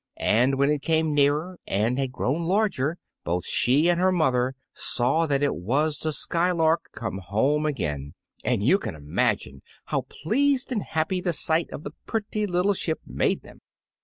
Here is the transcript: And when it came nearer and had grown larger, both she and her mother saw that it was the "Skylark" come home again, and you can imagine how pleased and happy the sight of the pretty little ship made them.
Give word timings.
And 0.17 0.55
when 0.55 0.71
it 0.71 0.81
came 0.81 1.13
nearer 1.13 1.59
and 1.67 1.99
had 1.99 2.11
grown 2.11 2.45
larger, 2.47 2.97
both 3.23 3.45
she 3.45 3.87
and 3.87 4.01
her 4.01 4.11
mother 4.11 4.55
saw 4.73 5.27
that 5.27 5.43
it 5.43 5.53
was 5.53 5.99
the 5.99 6.11
"Skylark" 6.11 6.89
come 6.95 7.19
home 7.19 7.67
again, 7.67 8.15
and 8.43 8.63
you 8.63 8.79
can 8.79 8.95
imagine 8.95 9.61
how 9.85 10.07
pleased 10.09 10.71
and 10.71 10.81
happy 10.81 11.21
the 11.21 11.33
sight 11.33 11.69
of 11.71 11.83
the 11.83 11.91
pretty 12.07 12.47
little 12.47 12.73
ship 12.73 12.99
made 13.05 13.43
them. 13.43 13.59